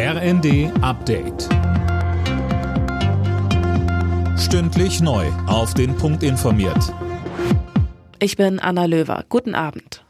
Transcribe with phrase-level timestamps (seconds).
[0.00, 1.48] RND Update.
[4.38, 5.26] Stündlich neu.
[5.48, 6.94] Auf den Punkt informiert.
[8.20, 9.24] Ich bin Anna Löwer.
[9.28, 10.04] Guten Abend.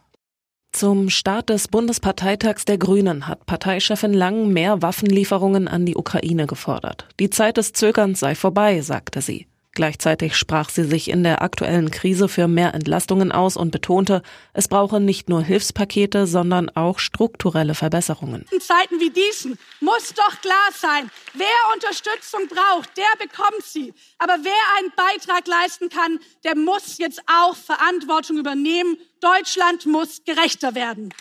[0.72, 7.08] Zum Start des Bundesparteitags der Grünen hat Parteichefin Lang mehr Waffenlieferungen an die Ukraine gefordert.
[7.18, 9.46] Die Zeit des Zögerns sei vorbei, sagte sie.
[9.78, 14.22] Gleichzeitig sprach sie sich in der aktuellen Krise für mehr Entlastungen aus und betonte,
[14.52, 18.44] es brauche nicht nur Hilfspakete, sondern auch strukturelle Verbesserungen.
[18.50, 23.94] In Zeiten wie diesen muss doch klar sein, wer Unterstützung braucht, der bekommt sie.
[24.18, 28.96] Aber wer einen Beitrag leisten kann, der muss jetzt auch Verantwortung übernehmen.
[29.20, 31.14] Deutschland muss gerechter werden.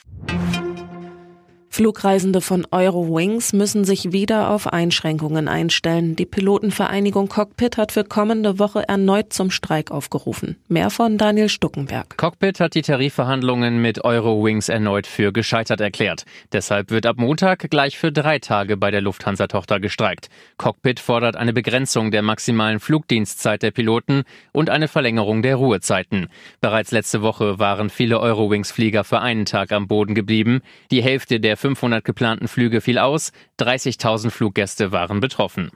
[1.78, 6.16] Flugreisende von Eurowings müssen sich wieder auf Einschränkungen einstellen.
[6.16, 10.58] Die Pilotenvereinigung Cockpit hat für kommende Woche erneut zum Streik aufgerufen.
[10.70, 12.18] Mehr von Daniel Stuckenberg.
[12.18, 16.26] Cockpit hat die Tarifverhandlungen mit Eurowings erneut für gescheitert erklärt.
[16.52, 20.30] Deshalb wird ab Montag gleich für drei Tage bei der Lufthansa-Tochter gestreikt.
[20.58, 26.30] Cockpit fordert eine Begrenzung der maximalen Flugdienstzeit der Piloten und eine Verlängerung der Ruhezeiten.
[26.60, 30.62] Bereits letzte Woche waren viele Eurowings-Flieger für einen Tag am Boden geblieben.
[30.90, 35.72] Die Hälfte der 500 geplanten Flüge fiel aus, 30.000 Fluggäste waren betroffen.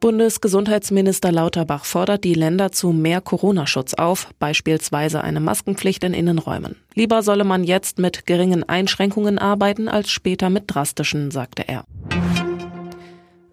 [0.00, 6.76] Bundesgesundheitsminister Lauterbach fordert die Länder zu mehr Corona-Schutz auf, beispielsweise eine Maskenpflicht in Innenräumen.
[6.94, 11.84] Lieber solle man jetzt mit geringen Einschränkungen arbeiten als später mit drastischen, sagte er.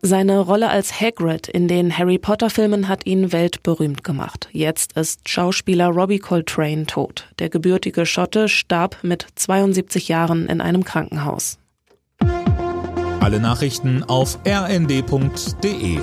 [0.01, 4.47] Seine Rolle als Hagrid in den Harry Potter Filmen hat ihn weltberühmt gemacht.
[4.51, 7.27] Jetzt ist Schauspieler Robbie Coltrane tot.
[7.39, 11.57] Der gebürtige Schotte starb mit 72 Jahren in einem Krankenhaus.
[13.19, 15.99] Alle Nachrichten auf rnd.de